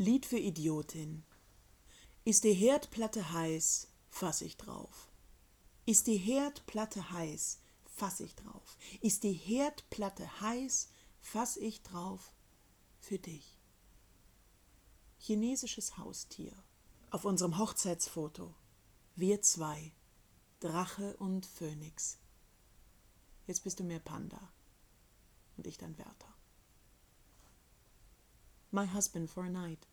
[0.00, 1.24] Lied für Idiotin.
[2.24, 5.10] Ist die Herdplatte heiß, fass ich drauf.
[5.86, 8.76] Ist die Herdplatte heiß, fass ich drauf.
[9.00, 10.90] Ist die Herdplatte heiß,
[11.20, 12.32] fass ich drauf
[13.00, 13.58] für dich.
[15.18, 16.52] Chinesisches Haustier.
[17.10, 18.54] Auf unserem Hochzeitsfoto.
[19.16, 19.90] Wir zwei.
[20.60, 22.18] Drache und Phönix.
[23.48, 24.52] Jetzt bist du mehr Panda.
[25.56, 26.37] Und ich dein Wärter.
[28.70, 29.88] My husband for a night.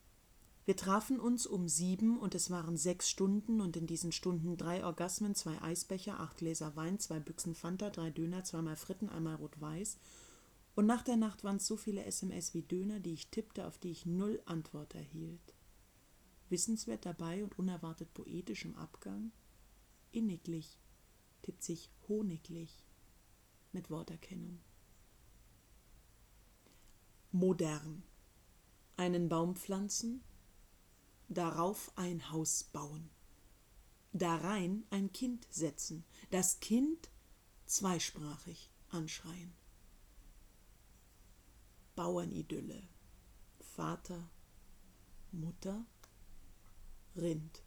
[0.66, 4.84] Wir trafen uns um sieben und es waren sechs Stunden und in diesen Stunden drei
[4.84, 9.98] Orgasmen, zwei Eisbecher, acht Gläser Wein, zwei Büchsen Fanta, drei Döner, zweimal Fritten, einmal Rot-Weiß.
[10.76, 13.78] Und nach der Nacht waren es so viele SMS wie Döner, die ich tippte, auf
[13.78, 15.54] die ich null Antwort erhielt.
[16.50, 19.32] Wissenswert dabei und unerwartet poetisch im Abgang?
[20.12, 20.80] Inniglich
[21.44, 22.84] tippt sich honiglich
[23.72, 24.60] mit Worterkennung.
[27.32, 28.04] Modern.
[28.98, 30.24] Einen Baum pflanzen,
[31.28, 33.10] darauf ein Haus bauen,
[34.14, 37.10] darein ein Kind setzen, das Kind
[37.66, 39.54] zweisprachig anschreien.
[41.96, 42.88] Bauernidylle.
[43.60, 44.30] Vater,
[45.32, 45.86] Mutter,
[47.16, 47.64] Rind.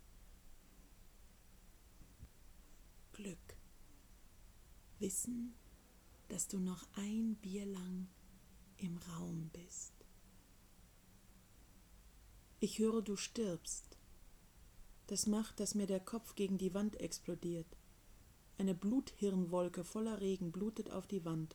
[3.12, 3.56] Glück.
[4.99, 5.55] Wissen,
[6.29, 8.09] dass du noch ein Bier lang
[8.79, 9.98] im Raum bist.
[12.61, 13.97] Ich höre, du stirbst.
[15.06, 17.69] Das macht, dass mir der Kopf gegen die Wand explodiert.
[18.59, 21.55] Eine Bluthirnwolke voller Regen blutet auf die Wand.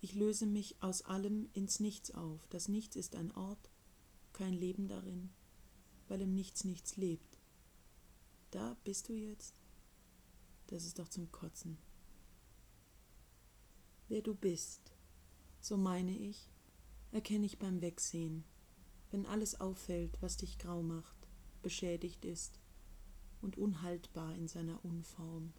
[0.00, 2.40] Ich löse mich aus allem ins Nichts auf.
[2.50, 3.70] Das Nichts ist ein Ort,
[4.32, 5.30] kein Leben darin,
[6.08, 7.38] weil im Nichts nichts lebt.
[8.50, 9.54] Da bist du jetzt?
[10.66, 11.78] Das ist doch zum Kotzen.
[14.08, 14.80] Wer du bist,
[15.60, 16.48] so meine ich,
[17.12, 18.44] erkenne ich beim Wegsehen
[19.16, 21.16] wenn alles auffällt, was dich grau macht,
[21.62, 22.60] beschädigt ist
[23.40, 25.54] und unhaltbar in seiner Unform.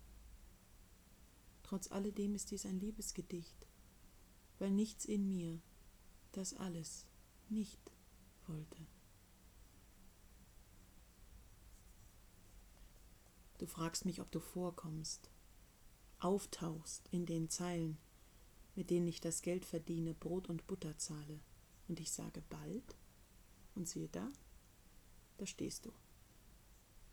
[1.64, 3.66] Trotz alledem ist dies ein Liebesgedicht,
[4.60, 5.60] weil nichts in mir
[6.34, 7.08] das alles
[7.50, 7.82] nicht
[8.46, 8.86] wollte.
[13.58, 15.32] Du fragst mich, ob du vorkommst,
[16.20, 17.98] auftauchst in den Zeilen,
[18.76, 21.40] mit denen ich das Geld verdiene, Brot und Butter zahle,
[21.88, 22.96] und ich sage bald,
[23.78, 24.30] und siehe da,
[25.38, 25.94] da stehst du.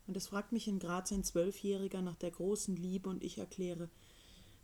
[0.06, 3.88] Und es fragt mich in Graz ein Zwölfjähriger nach der großen Liebe und ich erkläre,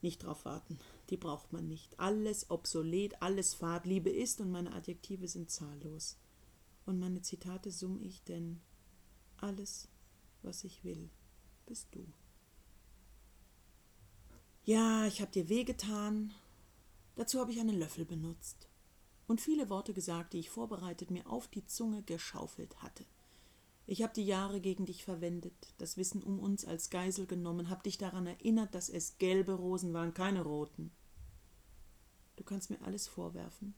[0.03, 0.79] nicht drauf warten,
[1.11, 1.99] die braucht man nicht.
[2.01, 6.19] Alles obsolet, alles fad, Liebe ist und meine Adjektive sind zahllos.
[6.87, 8.61] Und meine Zitate summ ich, denn
[9.37, 9.89] alles,
[10.43, 11.11] was ich will,
[11.67, 12.07] bist du.
[14.65, 16.33] Ja, ich hab dir wehgetan.
[17.17, 18.70] Dazu habe ich einen Löffel benutzt
[19.31, 23.05] und viele Worte gesagt, die ich vorbereitet mir auf die Zunge geschaufelt hatte.
[23.87, 27.85] Ich habe die Jahre gegen dich verwendet, das Wissen um uns als Geisel genommen, hab
[27.85, 30.91] dich daran erinnert, dass es gelbe Rosen waren, keine roten.
[32.35, 33.75] Du kannst mir alles vorwerfen.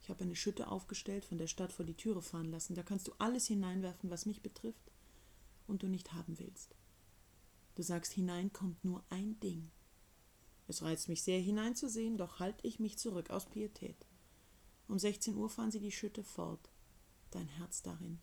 [0.00, 2.74] Ich habe eine Schütte aufgestellt, von der Stadt vor die Türe fahren lassen.
[2.74, 4.90] Da kannst du alles hineinwerfen, was mich betrifft
[5.66, 6.74] und du nicht haben willst.
[7.74, 9.70] Du sagst, hinein kommt nur ein Ding.
[10.68, 14.06] Es reizt mich sehr hineinzusehen, doch halte ich mich zurück aus Pietät.
[14.90, 16.68] Um 16 Uhr fahren sie die Schütte fort.
[17.30, 18.18] Dein Herz darin,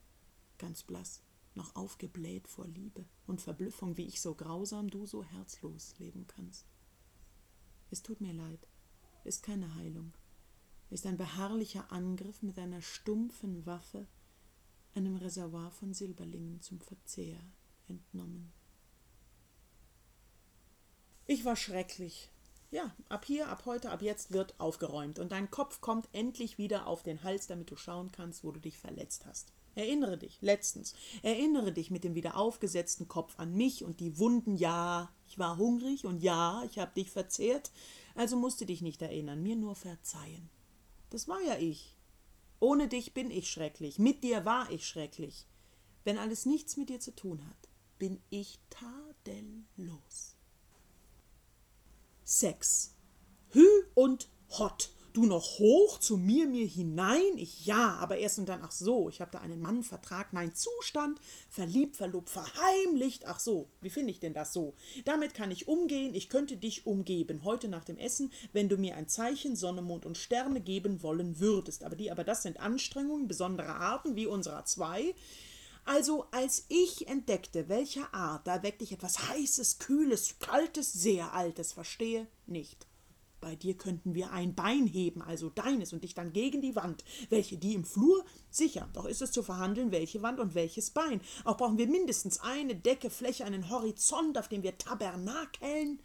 [0.57, 1.22] ganz blass,
[1.55, 6.66] noch aufgebläht vor Liebe und Verblüffung, wie ich so grausam, du so herzlos leben kannst.
[7.89, 8.67] Es tut mir leid,
[9.23, 10.13] ist keine Heilung,
[10.89, 14.05] ist ein beharrlicher Angriff mit einer stumpfen Waffe,
[14.94, 17.39] einem Reservoir von Silberlingen zum Verzehr
[17.88, 18.51] entnommen.
[21.28, 22.29] Ich war schrecklich,
[22.72, 26.88] ja, ab hier, ab heute, ab jetzt wird aufgeräumt und dein Kopf kommt endlich wieder
[26.88, 29.53] auf den Hals, damit du schauen kannst, wo du dich verletzt hast.
[29.75, 34.55] Erinnere dich, letztens, erinnere dich mit dem wieder aufgesetzten Kopf an mich und die Wunden,
[34.57, 37.72] ja, ich war hungrig und ja, ich habe dich verzehrt,
[38.16, 40.49] also musste dich nicht erinnern, mir nur verzeihen.
[41.11, 41.95] Das war ja ich.
[42.59, 45.45] Ohne dich bin ich schrecklich, mit dir war ich schrecklich.
[46.03, 50.36] Wenn alles nichts mit dir zu tun hat, bin ich tadellos.
[52.29, 52.94] Sex.
[53.52, 54.28] Hü und
[54.59, 54.90] hot.
[55.14, 57.38] Du noch hoch zu mir, mir hinein?
[57.38, 60.53] Ich ja, aber erst und dann, ach so, ich habe da einen Mann vertragt, mein
[60.53, 64.76] Zustand, verliebt, verlobt, verheimlicht, ach so, wie finde ich denn das so?
[65.06, 68.97] Damit kann ich umgehen, ich könnte dich umgeben, heute nach dem Essen, wenn du mir
[68.97, 71.85] ein Zeichen, Sonne, Mond und Sterne geben wollen würdest.
[71.85, 75.16] Aber die, aber das sind Anstrengungen besonderer Arten, wie unserer zwei,
[75.87, 81.73] also als ich entdeckte, welcher Art, da weckte ich etwas Heißes, Kühles, Kaltes, sehr Altes,
[81.73, 82.85] verstehe nicht.
[83.39, 87.03] bei dir könnten wir ein Bein heben, also deines, und dich dann gegen die Wand.
[87.29, 88.25] Welche, die im Flur?
[88.49, 91.22] Sicher, doch ist es zu verhandeln, welche Wand und welches Bein.
[91.45, 95.99] Auch brauchen wir mindestens eine Decke, Fläche, einen Horizont, auf dem wir tabernakeln.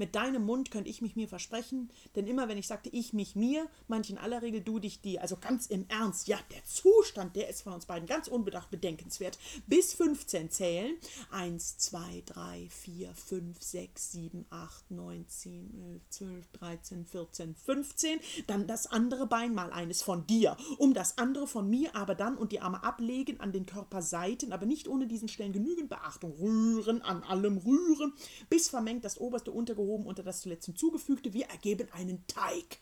[0.00, 3.36] Mit deinem Mund könnte ich mich mir versprechen, denn immer wenn ich sagte ich mich
[3.36, 5.20] mir, manch in aller Regel du dich dir.
[5.20, 9.38] Also ganz im Ernst, ja, der Zustand, der ist von uns beiden ganz unbedacht bedenkenswert.
[9.66, 10.96] Bis 15 zählen.
[11.32, 18.20] 1, 2, 3, 4, 5, 6, 7, 8, 9, 10, 11, 12, 13, 14, 15.
[18.46, 20.56] Dann das andere Bein mal eines von dir.
[20.78, 24.64] Um das andere von mir aber dann und die Arme ablegen an den Körperseiten, aber
[24.64, 26.32] nicht ohne diesen Stellen genügend Beachtung.
[26.40, 28.14] Rühren, an allem rühren,
[28.48, 32.78] bis vermengt das oberste Untergehoben aufgehoben unter das zuletzt hinzugefügte, wir ergeben einen Teig.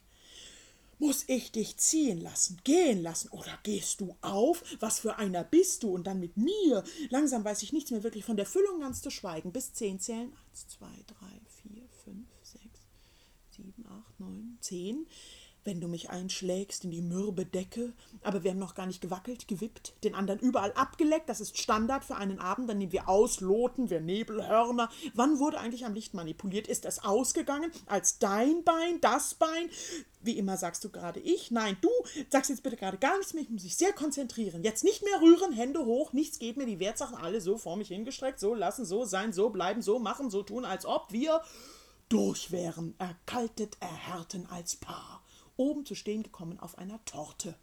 [1.00, 4.64] Muss ich dich ziehen lassen, gehen lassen, oder gehst du auf?
[4.81, 5.94] Was für einer bist du?
[5.94, 6.82] Und dann mit mir?
[7.10, 9.52] Langsam weiß ich nichts mehr wirklich von der Füllung ganz zu schweigen.
[9.52, 10.32] Bis zehn zählen.
[10.50, 12.81] Eins, zwei, drei, vier, fünf, sechs,
[13.50, 15.06] sieben, acht, neun, zehn
[15.69, 17.93] wenn du mich einschlägst in die mürbe Decke,
[18.23, 22.06] aber wir haben noch gar nicht gewackelt, gewippt, den anderen überall abgeleckt, das ist Standard
[22.06, 24.88] für einen Abend, dann nehmen wir ausloten, wir Nebelhörner.
[25.12, 26.69] Wann wurde eigentlich am Licht manipuliert?
[26.69, 27.70] Ist das ausgegangen?
[27.85, 29.69] Als dein Bein, das Bein?
[30.23, 31.91] Wie immer sagst du gerade ich, nein, du
[32.31, 34.65] sagst jetzt bitte gerade gar nichts mehr, ich muss mich sehr konzentrieren.
[34.65, 37.88] Jetzt nicht mehr rühren, Hände hoch, nichts geht mir, die Wertsachen alle so vor mich
[37.88, 41.43] hingestreckt, so lassen, so sein, so bleiben, so machen, so tun, als ob wir
[42.09, 45.18] durch wären, erkaltet, erhärten als Paar
[45.58, 47.58] oben zu stehen gekommen auf einer Torte.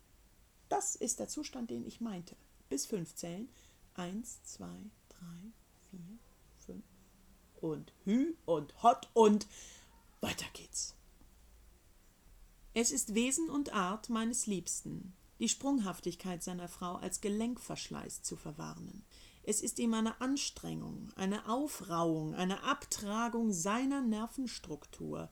[0.70, 2.36] Das ist der Zustand, den ich meinte.
[2.70, 3.50] Bis fünf zählen.
[3.96, 4.78] Eins, zwei,
[5.10, 5.52] drei,
[5.90, 6.20] vier,
[6.66, 6.84] fünf.
[7.62, 9.48] Und Hü und Hot und
[10.22, 10.96] weiter geht's.
[12.74, 19.06] Es ist Wesen und Art meines Liebsten, die Sprunghaftigkeit seiner Frau als Gelenkverschleiß zu verwarnen.
[19.44, 25.30] Es ist ihm eine Anstrengung, eine Aufrauung, eine Abtragung seiner Nervenstruktur,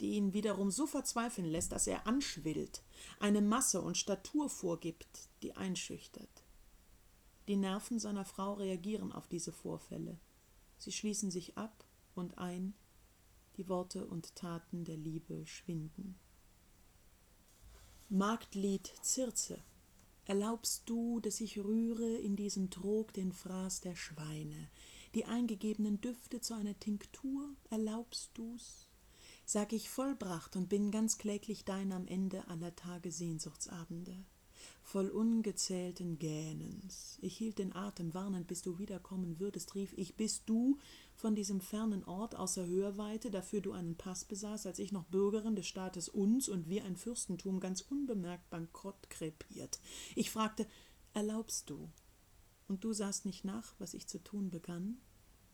[0.00, 2.82] die ihn wiederum so verzweifeln lässt, dass er anschwillt,
[3.20, 6.44] eine Masse und Statur vorgibt, die einschüchtert.
[7.48, 10.18] Die Nerven seiner Frau reagieren auf diese Vorfälle.
[10.78, 12.74] Sie schließen sich ab und ein,
[13.56, 16.18] die Worte und Taten der Liebe schwinden.
[18.08, 19.62] Marktlied Zirze,
[20.24, 24.70] erlaubst du, dass ich rühre in diesem Trog den Fraß der Schweine,
[25.14, 28.88] die eingegebenen Düfte zu einer Tinktur, erlaubst du's?
[29.44, 34.24] Sag ich vollbracht und bin ganz kläglich dein am Ende aller Tage Sehnsuchtsabende.
[34.82, 37.18] Voll ungezählten Gähnens.
[37.20, 40.78] Ich hielt den Atem warnend, bis du wiederkommen würdest, rief ich, bist du
[41.14, 45.56] von diesem fernen Ort außer Hörweite, dafür du einen Pass besaß, als ich noch Bürgerin
[45.56, 49.80] des Staates uns und wir ein Fürstentum ganz unbemerkt bankrott krepiert.
[50.14, 50.66] Ich fragte,
[51.12, 51.90] erlaubst du?
[52.68, 54.98] Und du sahst nicht nach, was ich zu tun begann?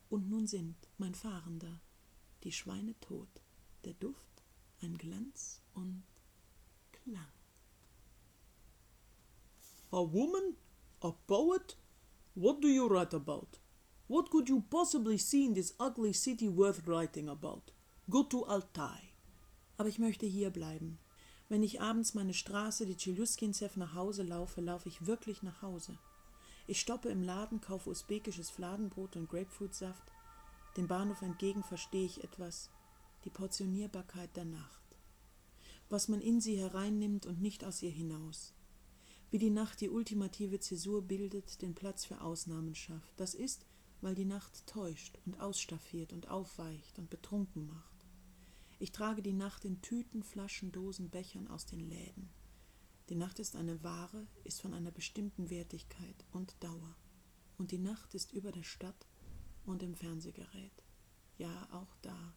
[0.09, 1.81] Und nun sind, mein Fahrender,
[2.43, 3.29] die Schweine tot
[3.85, 4.43] der Duft,
[4.82, 6.03] ein Glanz und
[6.93, 7.32] Klang.
[9.93, 10.56] A woman?
[11.00, 11.77] A poet?
[12.35, 13.59] What do you write about?
[14.06, 17.73] What could you possibly see in this ugly city worth writing about?
[18.09, 19.12] Go to Altai.
[19.77, 20.99] Aber ich möchte hier bleiben.
[21.49, 25.99] Wenn ich abends meine Straße, die Tscheluskinsev, nach Hause laufe, laufe ich wirklich nach Hause.
[26.67, 30.12] Ich stoppe im Laden, kaufe usbekisches Fladenbrot und Grapefruitsaft.
[30.77, 32.71] Dem Bahnhof entgegen verstehe ich etwas
[33.25, 34.96] die Portionierbarkeit der Nacht,
[35.88, 38.55] was man in sie hereinnimmt und nicht aus ihr hinaus,
[39.31, 43.19] wie die Nacht die ultimative Zäsur bildet, den Platz für Ausnahmen schafft.
[43.19, 43.65] Das ist,
[44.00, 48.06] weil die Nacht täuscht und ausstaffiert und aufweicht und betrunken macht.
[48.79, 52.31] Ich trage die Nacht in Tüten, Flaschen, Dosen, Bechern aus den Läden.
[53.10, 56.96] Die Nacht ist eine Ware, ist von einer bestimmten Wertigkeit und Dauer.
[57.58, 59.06] Und die Nacht ist über der Stadt
[59.67, 60.82] und im Fernsehgerät.
[61.36, 62.34] Ja, auch da,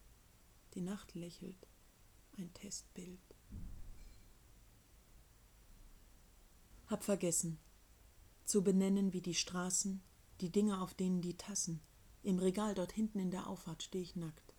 [0.74, 1.68] die Nacht lächelt,
[2.38, 3.20] ein Testbild.
[6.88, 7.60] Hab vergessen,
[8.46, 10.02] zu benennen wie die Straßen,
[10.42, 11.82] die Dinge, auf denen die Tassen.
[12.24, 14.54] Im Regal dort hinten in der Auffahrt steh ich nackt.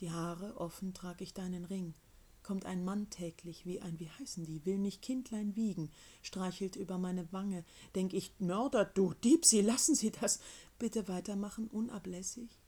[0.00, 1.94] Die Haare offen trag ich deinen Ring.
[2.42, 5.90] Kommt ein Mann täglich wie ein, wie heißen die, will mich Kindlein wiegen,
[6.22, 7.64] streichelt über meine Wange.
[7.94, 10.40] Denk ich, Mörder, du Dieb, Sie lassen Sie das.
[10.78, 12.59] Bitte weitermachen, unablässig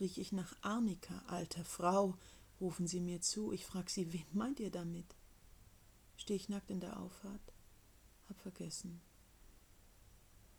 [0.00, 2.16] riech ich nach Arnika, alte Frau,
[2.60, 3.52] rufen sie mir zu.
[3.52, 5.16] Ich frag sie, wen meint ihr damit?
[6.16, 7.52] Steh ich nackt in der Auffahrt?
[8.28, 9.00] Hab vergessen.